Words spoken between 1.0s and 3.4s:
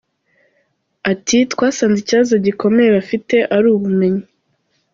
Ati “Twasanze ikibazo gikomeye bafite